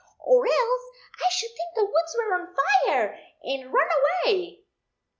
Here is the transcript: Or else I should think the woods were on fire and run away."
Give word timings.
Or 0.25 0.47
else 0.47 0.81
I 1.23 1.29
should 1.29 1.51
think 1.51 1.75
the 1.75 1.85
woods 1.85 2.15
were 2.17 2.33
on 2.33 2.55
fire 2.55 3.19
and 3.43 3.71
run 3.71 3.87
away." 4.25 4.63